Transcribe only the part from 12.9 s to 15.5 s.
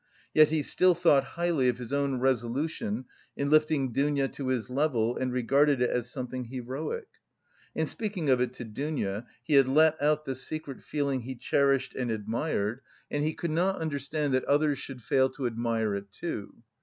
and he could not understand that others should fail to